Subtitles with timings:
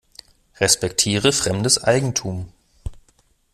[0.55, 2.51] Respektiere fremdes Eigentum.